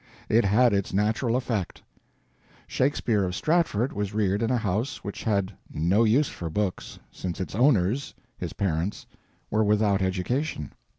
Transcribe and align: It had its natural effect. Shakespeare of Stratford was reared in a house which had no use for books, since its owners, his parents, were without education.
It 0.29 0.45
had 0.45 0.73
its 0.73 0.93
natural 0.95 1.35
effect. 1.35 1.83
Shakespeare 2.65 3.23
of 3.23 3.35
Stratford 3.35 3.93
was 3.93 4.15
reared 4.15 4.41
in 4.41 4.49
a 4.49 4.57
house 4.57 5.03
which 5.03 5.21
had 5.25 5.53
no 5.71 6.05
use 6.05 6.27
for 6.27 6.49
books, 6.49 6.97
since 7.11 7.39
its 7.39 7.53
owners, 7.53 8.15
his 8.35 8.53
parents, 8.53 9.05
were 9.51 9.63
without 9.63 10.01
education. 10.01 10.71